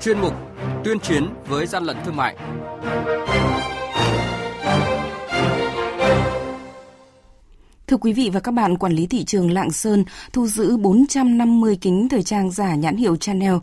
chuyên 0.00 0.20
mục 0.20 0.34
Tuyên 0.84 1.00
chiến 1.00 1.28
với 1.46 1.66
gian 1.66 1.84
lận 1.84 1.96
thương 2.04 2.16
mại. 2.16 2.36
Thưa 7.86 7.96
quý 7.96 8.12
vị 8.12 8.30
và 8.32 8.40
các 8.40 8.52
bạn, 8.52 8.78
quản 8.78 8.92
lý 8.92 9.06
thị 9.06 9.24
trường 9.24 9.50
Lạng 9.50 9.70
Sơn 9.70 10.04
thu 10.32 10.46
giữ 10.46 10.76
450 10.76 11.78
kính 11.80 12.08
thời 12.08 12.22
trang 12.22 12.50
giả 12.50 12.74
nhãn 12.74 12.96
hiệu 12.96 13.16
Chanel. 13.16 13.54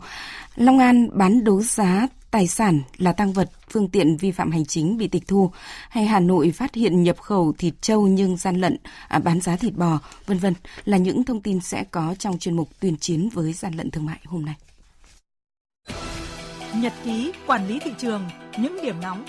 Long 0.56 0.78
An 0.78 1.08
bán 1.12 1.44
đấu 1.44 1.62
giá 1.62 2.06
tài 2.30 2.46
sản 2.46 2.80
là 2.96 3.12
tăng 3.12 3.32
vật, 3.32 3.50
phương 3.70 3.88
tiện 3.88 4.16
vi 4.16 4.30
phạm 4.30 4.50
hành 4.50 4.64
chính 4.64 4.96
bị 4.96 5.08
tịch 5.08 5.22
thu, 5.28 5.50
hay 5.88 6.06
Hà 6.06 6.20
Nội 6.20 6.50
phát 6.50 6.74
hiện 6.74 7.02
nhập 7.02 7.20
khẩu 7.20 7.52
thịt 7.58 7.74
trâu 7.80 8.06
nhưng 8.06 8.36
gian 8.36 8.56
lận, 8.56 8.76
à, 9.08 9.18
bán 9.18 9.40
giá 9.40 9.56
thịt 9.56 9.74
bò, 9.74 9.98
vân 10.26 10.38
vân 10.38 10.54
là 10.84 10.96
những 10.96 11.24
thông 11.24 11.40
tin 11.40 11.60
sẽ 11.60 11.84
có 11.84 12.14
trong 12.18 12.38
chuyên 12.38 12.56
mục 12.56 12.68
tuyên 12.80 12.96
chiến 12.96 13.28
với 13.32 13.52
gian 13.52 13.74
lận 13.74 13.90
thương 13.90 14.06
mại 14.06 14.18
hôm 14.24 14.44
nay. 14.44 14.54
Nhật 16.82 16.92
ký 17.04 17.32
quản 17.46 17.68
lý 17.68 17.78
thị 17.78 17.90
trường, 17.98 18.28
những 18.58 18.78
điểm 18.82 18.94
nóng. 19.02 19.24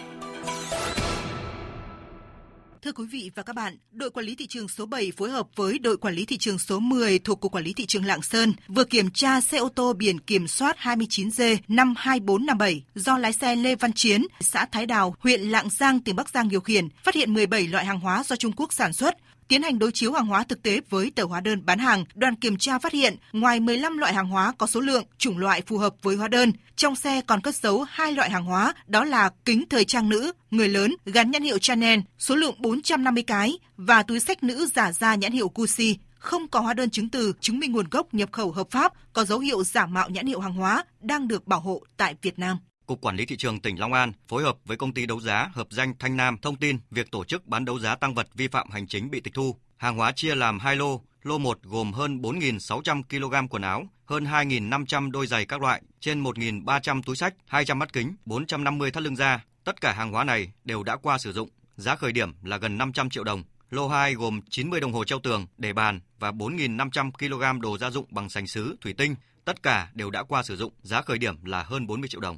Thưa 2.81 2.91
quý 2.91 3.05
vị 3.11 3.31
và 3.35 3.43
các 3.43 3.55
bạn, 3.55 3.77
đội 3.91 4.09
quản 4.09 4.25
lý 4.25 4.35
thị 4.35 4.47
trường 4.47 4.67
số 4.67 4.85
7 4.85 5.11
phối 5.17 5.29
hợp 5.29 5.47
với 5.55 5.79
đội 5.79 5.97
quản 5.97 6.13
lý 6.13 6.25
thị 6.25 6.37
trường 6.37 6.59
số 6.59 6.79
10 6.79 7.19
thuộc 7.19 7.39
Cục 7.39 7.51
Quản 7.51 7.63
lý 7.63 7.73
Thị 7.73 7.85
trường 7.85 8.05
Lạng 8.05 8.21
Sơn 8.21 8.53
vừa 8.67 8.83
kiểm 8.83 9.09
tra 9.09 9.41
xe 9.41 9.57
ô 9.57 9.69
tô 9.69 9.93
biển 9.93 10.19
kiểm 10.19 10.47
soát 10.47 10.77
29G 10.79 11.57
52457 11.67 12.83
do 12.95 13.17
lái 13.17 13.33
xe 13.33 13.55
Lê 13.55 13.75
Văn 13.75 13.93
Chiến, 13.93 14.25
xã 14.39 14.65
Thái 14.65 14.85
Đào, 14.85 15.15
huyện 15.19 15.41
Lạng 15.41 15.69
Giang, 15.69 15.99
tỉnh 15.99 16.15
Bắc 16.15 16.29
Giang 16.29 16.49
điều 16.49 16.61
khiển, 16.61 16.89
phát 17.03 17.15
hiện 17.15 17.33
17 17.33 17.67
loại 17.67 17.85
hàng 17.85 17.99
hóa 17.99 18.23
do 18.23 18.35
Trung 18.35 18.53
Quốc 18.55 18.73
sản 18.73 18.93
xuất, 18.93 19.15
Tiến 19.47 19.63
hành 19.63 19.79
đối 19.79 19.91
chiếu 19.91 20.13
hàng 20.13 20.25
hóa 20.25 20.43
thực 20.43 20.63
tế 20.63 20.81
với 20.89 21.11
tờ 21.15 21.23
hóa 21.23 21.41
đơn 21.41 21.65
bán 21.65 21.79
hàng, 21.79 22.05
đoàn 22.15 22.35
kiểm 22.35 22.57
tra 22.57 22.79
phát 22.79 22.93
hiện 22.93 23.15
ngoài 23.31 23.59
15 23.59 23.97
loại 23.97 24.13
hàng 24.13 24.27
hóa 24.27 24.53
có 24.57 24.67
số 24.67 24.79
lượng, 24.79 25.03
chủng 25.17 25.37
loại 25.37 25.61
phù 25.67 25.77
hợp 25.77 25.95
với 26.01 26.15
hóa 26.15 26.27
đơn, 26.27 26.53
trong 26.75 26.95
xe 26.95 27.21
còn 27.27 27.41
cất 27.41 27.55
giấu 27.55 27.85
hai 27.89 28.11
loại 28.11 28.29
hàng 28.29 28.45
hóa, 28.45 28.73
đó 28.87 29.03
là 29.03 29.29
kính 29.45 29.63
thời 29.69 29.85
trang 29.85 30.09
nữ, 30.09 30.31
người 30.51 30.69
lớn 30.69 30.95
gắn 31.05 31.31
nhãn 31.31 31.43
hiệu 31.43 31.57
Chanel, 31.57 31.99
số 32.19 32.35
lượng 32.35 32.55
450 32.59 33.23
cái 33.23 33.59
và 33.77 34.03
túi 34.03 34.19
sách 34.19 34.43
nữ 34.43 34.67
giả 34.75 34.91
da 34.91 35.15
nhãn 35.15 35.31
hiệu 35.31 35.51
Gucci 35.55 35.97
không 36.19 36.47
có 36.47 36.59
hóa 36.59 36.73
đơn 36.73 36.89
chứng 36.89 37.09
từ 37.09 37.33
chứng 37.39 37.59
minh 37.59 37.71
nguồn 37.71 37.89
gốc 37.89 38.13
nhập 38.13 38.29
khẩu 38.31 38.51
hợp 38.51 38.71
pháp, 38.71 38.93
có 39.13 39.25
dấu 39.25 39.39
hiệu 39.39 39.63
giả 39.63 39.85
mạo 39.85 40.09
nhãn 40.09 40.25
hiệu 40.25 40.39
hàng 40.39 40.53
hóa 40.53 40.83
đang 41.01 41.27
được 41.27 41.47
bảo 41.47 41.59
hộ 41.59 41.81
tại 41.97 42.15
Việt 42.21 42.39
Nam. 42.39 42.57
Cục 42.87 43.01
Quản 43.01 43.15
lý 43.15 43.25
Thị 43.25 43.37
trường 43.37 43.59
tỉnh 43.59 43.79
Long 43.79 43.93
An 43.93 44.11
phối 44.27 44.43
hợp 44.43 44.57
với 44.65 44.77
công 44.77 44.93
ty 44.93 45.05
đấu 45.05 45.19
giá 45.19 45.49
hợp 45.53 45.67
danh 45.69 45.93
Thanh 45.99 46.17
Nam 46.17 46.37
thông 46.41 46.55
tin 46.55 46.79
việc 46.91 47.11
tổ 47.11 47.23
chức 47.23 47.45
bán 47.45 47.65
đấu 47.65 47.79
giá 47.79 47.95
tăng 47.95 48.13
vật 48.13 48.27
vi 48.33 48.47
phạm 48.47 48.69
hành 48.69 48.87
chính 48.87 49.11
bị 49.11 49.19
tịch 49.19 49.33
thu. 49.33 49.55
Hàng 49.77 49.97
hóa 49.97 50.11
chia 50.11 50.35
làm 50.35 50.59
hai 50.59 50.75
lô, 50.75 51.01
lô 51.23 51.37
1 51.37 51.59
gồm 51.63 51.93
hơn 51.93 52.21
4.600 52.21 53.03
kg 53.03 53.47
quần 53.49 53.61
áo, 53.61 53.87
hơn 54.05 54.25
2.500 54.25 55.11
đôi 55.11 55.27
giày 55.27 55.45
các 55.45 55.61
loại, 55.61 55.81
trên 55.99 56.23
1.300 56.23 57.01
túi 57.01 57.15
sách, 57.15 57.33
200 57.47 57.79
mắt 57.79 57.93
kính, 57.93 58.15
450 58.25 58.91
thắt 58.91 59.03
lưng 59.03 59.15
da. 59.15 59.43
Tất 59.63 59.81
cả 59.81 59.93
hàng 59.93 60.11
hóa 60.11 60.23
này 60.23 60.51
đều 60.63 60.83
đã 60.83 60.95
qua 60.95 61.17
sử 61.17 61.33
dụng. 61.33 61.49
Giá 61.75 61.95
khởi 61.95 62.11
điểm 62.11 62.33
là 62.43 62.57
gần 62.57 62.77
500 62.77 63.09
triệu 63.09 63.23
đồng. 63.23 63.43
Lô 63.69 63.87
2 63.87 64.13
gồm 64.13 64.41
90 64.49 64.79
đồng 64.79 64.93
hồ 64.93 65.03
treo 65.03 65.19
tường, 65.19 65.47
để 65.57 65.73
bàn 65.73 65.99
và 66.19 66.31
4.500 66.31 67.11
kg 67.11 67.61
đồ 67.61 67.77
gia 67.77 67.89
dụng 67.89 68.05
bằng 68.09 68.29
sành 68.29 68.47
sứ, 68.47 68.75
thủy 68.81 68.93
tinh. 68.97 69.15
Tất 69.45 69.63
cả 69.63 69.89
đều 69.93 70.09
đã 70.09 70.23
qua 70.23 70.43
sử 70.43 70.55
dụng, 70.55 70.73
giá 70.81 71.01
khởi 71.01 71.17
điểm 71.17 71.45
là 71.45 71.63
hơn 71.63 71.87
40 71.87 72.09
triệu 72.09 72.21
đồng. 72.21 72.37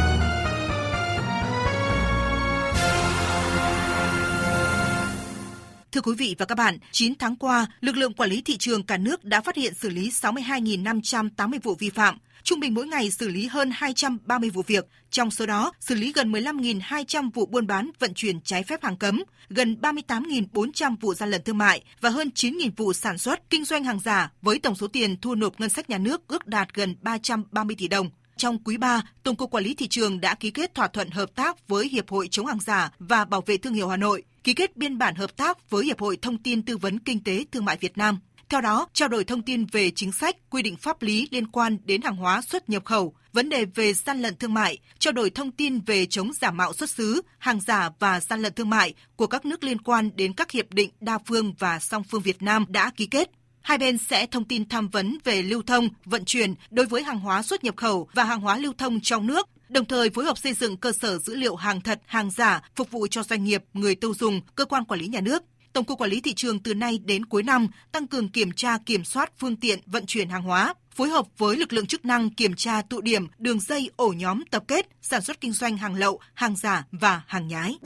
Thưa 5.91 6.01
quý 6.01 6.13
vị 6.17 6.35
và 6.39 6.45
các 6.45 6.55
bạn, 6.55 6.77
9 6.91 7.13
tháng 7.19 7.35
qua, 7.35 7.67
lực 7.81 7.95
lượng 7.95 8.13
quản 8.13 8.29
lý 8.29 8.41
thị 8.41 8.57
trường 8.57 8.83
cả 8.83 8.97
nước 8.97 9.23
đã 9.23 9.41
phát 9.41 9.55
hiện 9.55 9.73
xử 9.73 9.89
lý 9.89 10.09
62.580 10.09 11.59
vụ 11.63 11.75
vi 11.75 11.89
phạm, 11.89 12.17
trung 12.43 12.59
bình 12.59 12.73
mỗi 12.73 12.87
ngày 12.87 13.11
xử 13.11 13.27
lý 13.27 13.47
hơn 13.47 13.69
230 13.73 14.49
vụ 14.49 14.61
việc, 14.67 14.87
trong 15.09 15.31
số 15.31 15.45
đó 15.45 15.73
xử 15.79 15.95
lý 15.95 16.13
gần 16.13 16.31
15.200 16.31 17.29
vụ 17.33 17.45
buôn 17.45 17.67
bán 17.67 17.91
vận 17.99 18.13
chuyển 18.13 18.41
trái 18.41 18.63
phép 18.63 18.83
hàng 18.83 18.97
cấm, 18.97 19.23
gần 19.49 19.77
38.400 19.81 20.95
vụ 21.01 21.13
gian 21.13 21.31
lận 21.31 21.43
thương 21.43 21.57
mại 21.57 21.83
và 22.01 22.09
hơn 22.09 22.29
9.000 22.35 22.69
vụ 22.77 22.93
sản 22.93 23.17
xuất, 23.17 23.49
kinh 23.49 23.65
doanh 23.65 23.83
hàng 23.83 23.99
giả 23.99 24.31
với 24.41 24.59
tổng 24.59 24.75
số 24.75 24.87
tiền 24.87 25.17
thu 25.21 25.35
nộp 25.35 25.59
ngân 25.59 25.69
sách 25.69 25.89
nhà 25.89 25.97
nước 25.97 26.27
ước 26.27 26.47
đạt 26.47 26.73
gần 26.73 26.95
330 27.01 27.75
tỷ 27.79 27.87
đồng. 27.87 28.09
Trong 28.37 28.63
quý 28.63 28.77
3, 28.77 29.01
Tổng 29.23 29.35
cục 29.35 29.51
Quản 29.51 29.63
lý 29.63 29.73
thị 29.73 29.87
trường 29.87 30.21
đã 30.21 30.35
ký 30.35 30.51
kết 30.51 30.75
thỏa 30.75 30.87
thuận 30.87 31.09
hợp 31.09 31.35
tác 31.35 31.67
với 31.67 31.87
Hiệp 31.87 32.09
hội 32.09 32.27
chống 32.31 32.45
hàng 32.45 32.59
giả 32.59 32.91
và 32.99 33.25
bảo 33.25 33.41
vệ 33.45 33.57
thương 33.57 33.73
hiệu 33.73 33.87
Hà 33.87 33.97
Nội, 33.97 34.23
ký 34.43 34.53
kết 34.53 34.77
biên 34.77 34.97
bản 34.97 35.15
hợp 35.15 35.37
tác 35.37 35.69
với 35.69 35.85
Hiệp 35.85 35.99
hội 35.99 36.17
Thông 36.21 36.37
tin 36.37 36.63
Tư 36.63 36.77
vấn 36.77 36.99
Kinh 36.99 37.23
tế 37.23 37.45
Thương 37.51 37.65
mại 37.65 37.77
Việt 37.77 37.97
Nam. 37.97 38.19
Theo 38.49 38.61
đó, 38.61 38.87
trao 38.93 39.09
đổi 39.09 39.23
thông 39.23 39.41
tin 39.41 39.65
về 39.65 39.91
chính 39.91 40.11
sách, 40.11 40.35
quy 40.49 40.61
định 40.61 40.75
pháp 40.75 41.01
lý 41.01 41.27
liên 41.31 41.47
quan 41.47 41.77
đến 41.85 42.01
hàng 42.01 42.15
hóa 42.15 42.41
xuất 42.41 42.69
nhập 42.69 42.85
khẩu, 42.85 43.13
vấn 43.33 43.49
đề 43.49 43.65
về 43.65 43.93
gian 43.93 44.21
lận 44.21 44.35
thương 44.35 44.53
mại, 44.53 44.77
trao 44.99 45.13
đổi 45.13 45.29
thông 45.29 45.51
tin 45.51 45.79
về 45.79 46.05
chống 46.05 46.31
giả 46.33 46.51
mạo 46.51 46.73
xuất 46.73 46.89
xứ, 46.89 47.21
hàng 47.39 47.59
giả 47.61 47.89
và 47.99 48.19
gian 48.19 48.41
lận 48.41 48.53
thương 48.53 48.69
mại 48.69 48.93
của 49.15 49.27
các 49.27 49.45
nước 49.45 49.63
liên 49.63 49.81
quan 49.81 50.09
đến 50.15 50.33
các 50.33 50.51
hiệp 50.51 50.73
định 50.73 50.89
đa 50.99 51.17
phương 51.25 51.53
và 51.59 51.79
song 51.79 52.03
phương 52.03 52.21
Việt 52.21 52.41
Nam 52.41 52.65
đã 52.69 52.91
ký 52.97 53.05
kết. 53.05 53.31
Hai 53.61 53.77
bên 53.77 53.97
sẽ 53.97 54.25
thông 54.25 54.45
tin 54.45 54.69
tham 54.69 54.89
vấn 54.89 55.17
về 55.23 55.41
lưu 55.41 55.61
thông, 55.61 55.89
vận 56.05 56.25
chuyển 56.25 56.55
đối 56.69 56.85
với 56.85 57.03
hàng 57.03 57.19
hóa 57.19 57.43
xuất 57.43 57.63
nhập 57.63 57.77
khẩu 57.77 58.09
và 58.13 58.23
hàng 58.23 58.41
hóa 58.41 58.57
lưu 58.57 58.73
thông 58.77 58.99
trong 58.99 59.27
nước, 59.27 59.49
đồng 59.71 59.85
thời 59.85 60.09
phối 60.09 60.25
hợp 60.25 60.37
xây 60.37 60.53
dựng 60.53 60.77
cơ 60.77 60.91
sở 60.91 61.17
dữ 61.17 61.35
liệu 61.35 61.55
hàng 61.55 61.81
thật, 61.81 62.01
hàng 62.05 62.31
giả 62.31 62.61
phục 62.75 62.91
vụ 62.91 63.07
cho 63.07 63.23
doanh 63.23 63.43
nghiệp, 63.43 63.63
người 63.73 63.95
tiêu 63.95 64.13
dùng, 64.13 64.41
cơ 64.55 64.65
quan 64.65 64.85
quản 64.85 64.99
lý 64.99 65.07
nhà 65.07 65.21
nước. 65.21 65.43
Tổng 65.73 65.85
cục 65.85 65.99
Quản 65.99 66.09
lý 66.09 66.21
thị 66.21 66.33
trường 66.33 66.59
từ 66.59 66.73
nay 66.73 66.99
đến 67.05 67.25
cuối 67.25 67.43
năm 67.43 67.67
tăng 67.91 68.07
cường 68.07 68.29
kiểm 68.29 68.51
tra 68.51 68.77
kiểm 68.85 69.03
soát 69.03 69.31
phương 69.39 69.55
tiện 69.55 69.79
vận 69.85 70.05
chuyển 70.05 70.29
hàng 70.29 70.43
hóa, 70.43 70.73
phối 70.95 71.09
hợp 71.09 71.25
với 71.37 71.57
lực 71.57 71.73
lượng 71.73 71.85
chức 71.85 72.05
năng 72.05 72.29
kiểm 72.29 72.55
tra 72.55 72.81
tụ 72.81 73.01
điểm, 73.01 73.27
đường 73.37 73.59
dây, 73.59 73.89
ổ 73.95 74.07
nhóm 74.07 74.43
tập 74.51 74.63
kết, 74.67 74.87
sản 75.01 75.21
xuất 75.21 75.41
kinh 75.41 75.51
doanh 75.51 75.77
hàng 75.77 75.95
lậu, 75.95 76.19
hàng 76.33 76.55
giả 76.55 76.85
và 76.91 77.21
hàng 77.27 77.47
nhái. 77.47 77.77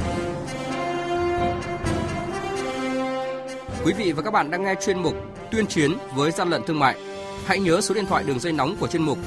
Quý 3.86 3.94
vị 3.98 4.12
và 4.12 4.22
các 4.24 4.32
bạn 4.32 4.52
đang 4.52 4.64
nghe 4.64 4.76
chuyên 4.86 5.00
mục 5.00 5.16
Tuyên 5.52 5.68
chiến 5.68 5.94
với 6.16 6.32
gian 6.32 6.50
lận 6.50 6.62
thương 6.68 6.80
mại. 6.80 6.98
Hãy 7.46 7.60
nhớ 7.60 7.82
số 7.82 7.96
điện 7.96 8.06
thoại 8.06 8.24
đường 8.24 8.40
dây 8.40 8.54
nóng 8.54 8.76
của 8.80 8.88
chuyên 8.88 9.02
mục 9.02 9.18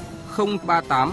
038 0.67 1.13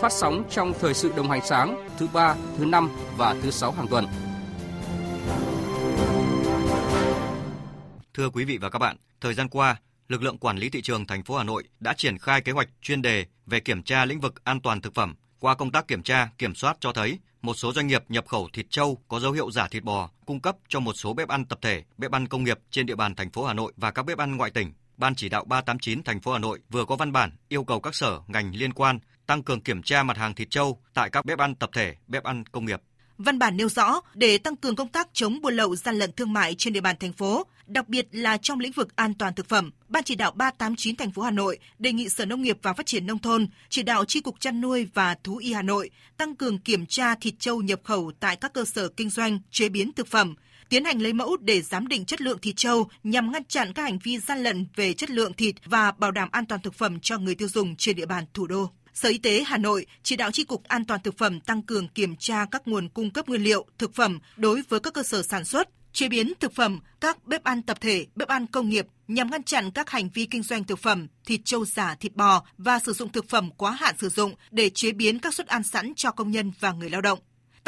phát 0.00 0.12
sóng 0.12 0.44
trong 0.50 0.72
thời 0.80 0.94
sự 0.94 1.12
đồng 1.16 1.30
hành 1.30 1.46
sáng 1.46 1.88
thứ 1.98 2.08
ba, 2.12 2.36
thứ 2.58 2.64
năm 2.64 2.90
và 3.16 3.36
thứ 3.42 3.50
sáu 3.50 3.72
hàng 3.72 3.86
tuần. 3.88 4.06
Thưa 8.14 8.30
quý 8.30 8.44
vị 8.44 8.58
và 8.58 8.70
các 8.70 8.78
bạn, 8.78 8.96
thời 9.20 9.34
gian 9.34 9.48
qua, 9.48 9.76
lực 10.08 10.22
lượng 10.22 10.38
quản 10.38 10.58
lý 10.58 10.70
thị 10.70 10.82
trường 10.82 11.06
thành 11.06 11.22
phố 11.22 11.36
Hà 11.36 11.44
Nội 11.44 11.64
đã 11.80 11.94
triển 11.96 12.18
khai 12.18 12.40
kế 12.40 12.52
hoạch 12.52 12.68
chuyên 12.82 13.02
đề 13.02 13.26
về 13.46 13.60
kiểm 13.60 13.82
tra 13.82 14.04
lĩnh 14.04 14.20
vực 14.20 14.44
an 14.44 14.60
toàn 14.60 14.80
thực 14.80 14.94
phẩm. 14.94 15.14
Qua 15.38 15.54
công 15.54 15.70
tác 15.70 15.88
kiểm 15.88 16.02
tra, 16.02 16.28
kiểm 16.38 16.54
soát 16.54 16.76
cho 16.80 16.92
thấy 16.92 17.18
một 17.42 17.54
số 17.54 17.72
doanh 17.72 17.86
nghiệp 17.86 18.04
nhập 18.08 18.26
khẩu 18.28 18.48
thịt 18.52 18.66
trâu 18.70 18.98
có 19.08 19.20
dấu 19.20 19.32
hiệu 19.32 19.50
giả 19.50 19.68
thịt 19.70 19.84
bò 19.84 20.10
cung 20.26 20.40
cấp 20.40 20.56
cho 20.68 20.80
một 20.80 20.92
số 20.92 21.14
bếp 21.14 21.28
ăn 21.28 21.44
tập 21.44 21.58
thể, 21.62 21.82
bếp 21.98 22.12
ăn 22.12 22.28
công 22.28 22.44
nghiệp 22.44 22.58
trên 22.70 22.86
địa 22.86 22.94
bàn 22.94 23.14
thành 23.14 23.30
phố 23.30 23.44
Hà 23.44 23.54
Nội 23.54 23.72
và 23.76 23.90
các 23.90 24.02
bếp 24.02 24.18
ăn 24.18 24.36
ngoại 24.36 24.50
tỉnh. 24.50 24.72
Ban 24.96 25.14
chỉ 25.14 25.28
đạo 25.28 25.44
389 25.44 26.02
thành 26.02 26.20
phố 26.20 26.32
Hà 26.32 26.38
Nội 26.38 26.58
vừa 26.70 26.84
có 26.84 26.96
văn 26.96 27.12
bản 27.12 27.30
yêu 27.48 27.64
cầu 27.64 27.80
các 27.80 27.94
sở 27.94 28.20
ngành 28.28 28.54
liên 28.54 28.72
quan 28.72 28.98
tăng 29.28 29.42
cường 29.42 29.60
kiểm 29.60 29.82
tra 29.82 30.02
mặt 30.02 30.16
hàng 30.16 30.34
thịt 30.34 30.50
trâu 30.50 30.78
tại 30.94 31.10
các 31.10 31.24
bếp 31.24 31.38
ăn 31.38 31.54
tập 31.54 31.70
thể, 31.72 31.94
bếp 32.06 32.24
ăn 32.24 32.44
công 32.52 32.64
nghiệp. 32.64 32.82
Văn 33.18 33.38
bản 33.38 33.56
nêu 33.56 33.68
rõ 33.68 34.00
để 34.14 34.38
tăng 34.38 34.56
cường 34.56 34.76
công 34.76 34.88
tác 34.88 35.08
chống 35.12 35.40
buôn 35.40 35.54
lậu 35.54 35.76
gian 35.76 35.98
lận 35.98 36.12
thương 36.12 36.32
mại 36.32 36.54
trên 36.54 36.72
địa 36.72 36.80
bàn 36.80 36.96
thành 37.00 37.12
phố, 37.12 37.46
đặc 37.66 37.88
biệt 37.88 38.06
là 38.12 38.36
trong 38.36 38.60
lĩnh 38.60 38.72
vực 38.72 38.96
an 38.96 39.14
toàn 39.14 39.34
thực 39.34 39.48
phẩm, 39.48 39.70
Ban 39.88 40.04
chỉ 40.04 40.14
đạo 40.14 40.30
389 40.30 40.96
thành 40.96 41.10
phố 41.10 41.22
Hà 41.22 41.30
Nội 41.30 41.58
đề 41.78 41.92
nghị 41.92 42.08
Sở 42.08 42.26
Nông 42.26 42.42
nghiệp 42.42 42.58
và 42.62 42.72
Phát 42.72 42.86
triển 42.86 43.06
nông 43.06 43.18
thôn 43.18 43.48
chỉ 43.68 43.82
đạo 43.82 44.04
Chi 44.04 44.20
cục 44.20 44.40
chăn 44.40 44.60
nuôi 44.60 44.88
và 44.94 45.16
thú 45.24 45.36
y 45.36 45.52
Hà 45.52 45.62
Nội 45.62 45.90
tăng 46.16 46.36
cường 46.36 46.58
kiểm 46.58 46.86
tra 46.86 47.14
thịt 47.14 47.34
trâu 47.38 47.62
nhập 47.62 47.80
khẩu 47.84 48.12
tại 48.20 48.36
các 48.36 48.52
cơ 48.52 48.64
sở 48.64 48.88
kinh 48.88 49.10
doanh 49.10 49.38
chế 49.50 49.68
biến 49.68 49.92
thực 49.92 50.06
phẩm, 50.06 50.34
tiến 50.68 50.84
hành 50.84 51.02
lấy 51.02 51.12
mẫu 51.12 51.36
để 51.36 51.62
giám 51.62 51.88
định 51.88 52.04
chất 52.04 52.20
lượng 52.20 52.38
thịt 52.38 52.56
trâu 52.56 52.88
nhằm 53.02 53.32
ngăn 53.32 53.44
chặn 53.44 53.72
các 53.72 53.82
hành 53.82 53.98
vi 53.98 54.18
gian 54.18 54.38
lận 54.38 54.66
về 54.76 54.94
chất 54.94 55.10
lượng 55.10 55.32
thịt 55.32 55.54
và 55.64 55.92
bảo 55.92 56.10
đảm 56.10 56.28
an 56.32 56.46
toàn 56.46 56.60
thực 56.60 56.74
phẩm 56.74 57.00
cho 57.00 57.18
người 57.18 57.34
tiêu 57.34 57.48
dùng 57.48 57.76
trên 57.76 57.96
địa 57.96 58.06
bàn 58.06 58.24
thủ 58.34 58.46
đô. 58.46 58.70
Sở 59.00 59.08
Y 59.08 59.18
tế 59.18 59.44
Hà 59.46 59.58
Nội 59.58 59.86
chỉ 60.02 60.16
đạo 60.16 60.30
Chi 60.30 60.44
cục 60.44 60.64
An 60.64 60.84
toàn 60.84 61.00
thực 61.04 61.18
phẩm 61.18 61.40
tăng 61.40 61.62
cường 61.62 61.88
kiểm 61.88 62.16
tra 62.16 62.46
các 62.50 62.68
nguồn 62.68 62.88
cung 62.88 63.10
cấp 63.10 63.28
nguyên 63.28 63.42
liệu, 63.42 63.66
thực 63.78 63.94
phẩm 63.94 64.18
đối 64.36 64.62
với 64.68 64.80
các 64.80 64.94
cơ 64.94 65.02
sở 65.02 65.22
sản 65.22 65.44
xuất, 65.44 65.68
chế 65.92 66.08
biến 66.08 66.32
thực 66.40 66.54
phẩm, 66.54 66.80
các 67.00 67.26
bếp 67.26 67.44
ăn 67.44 67.62
tập 67.62 67.78
thể, 67.80 68.06
bếp 68.14 68.28
ăn 68.28 68.46
công 68.46 68.68
nghiệp 68.68 68.86
nhằm 69.08 69.30
ngăn 69.30 69.42
chặn 69.42 69.70
các 69.70 69.90
hành 69.90 70.08
vi 70.14 70.26
kinh 70.26 70.42
doanh 70.42 70.64
thực 70.64 70.78
phẩm, 70.78 71.06
thịt 71.26 71.40
trâu 71.44 71.64
giả, 71.64 71.94
thịt 72.00 72.16
bò 72.16 72.44
và 72.58 72.78
sử 72.78 72.92
dụng 72.92 73.12
thực 73.12 73.28
phẩm 73.28 73.50
quá 73.56 73.70
hạn 73.70 73.94
sử 74.00 74.08
dụng 74.08 74.34
để 74.50 74.70
chế 74.70 74.92
biến 74.92 75.18
các 75.18 75.34
suất 75.34 75.46
ăn 75.46 75.62
sẵn 75.62 75.92
cho 75.96 76.10
công 76.10 76.30
nhân 76.30 76.52
và 76.60 76.72
người 76.72 76.90
lao 76.90 77.00
động 77.00 77.18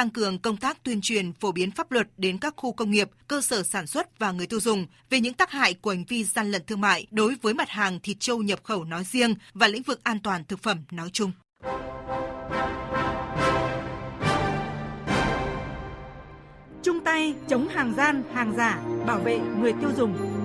tăng 0.01 0.11
cường 0.11 0.39
công 0.39 0.57
tác 0.57 0.83
tuyên 0.85 1.01
truyền 1.01 1.33
phổ 1.33 1.53
biến 1.53 1.71
pháp 1.71 1.93
luật 1.93 2.09
đến 2.17 2.39
các 2.39 2.55
khu 2.57 2.73
công 2.73 2.91
nghiệp, 2.91 3.11
cơ 3.29 3.41
sở 3.41 3.63
sản 3.63 3.87
xuất 3.87 4.19
và 4.19 4.33
người 4.33 4.47
tiêu 4.47 4.61
dùng 4.61 4.87
về 5.11 5.21
những 5.21 5.35
tác 5.35 5.51
hại 5.51 5.75
của 5.75 5.91
hành 5.91 6.05
vi 6.09 6.25
gian 6.25 6.51
lận 6.51 6.63
thương 6.67 6.81
mại 6.81 7.07
đối 7.11 7.35
với 7.43 7.55
mặt 7.55 7.69
hàng 7.69 8.01
thịt 8.01 8.17
trâu 8.21 8.43
nhập 8.43 8.61
khẩu 8.65 8.85
nói 8.85 9.05
riêng 9.05 9.35
và 9.55 9.69
lĩnh 9.69 9.83
vực 9.83 10.01
an 10.03 10.19
toàn 10.21 10.45
thực 10.45 10.63
phẩm 10.63 10.79
nói 10.91 11.11
chung. 11.13 11.33
Chung 16.83 17.01
tay 17.05 17.35
chống 17.49 17.69
hàng 17.69 17.95
gian, 17.97 18.23
hàng 18.35 18.55
giả, 18.57 18.83
bảo 19.07 19.19
vệ 19.19 19.39
người 19.61 19.73
tiêu 19.81 19.91
dùng. 19.97 20.40